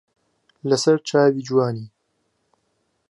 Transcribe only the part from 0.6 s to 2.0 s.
لە سەر چاوی جوانی